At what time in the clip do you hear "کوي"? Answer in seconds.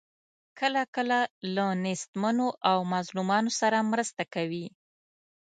4.33-4.65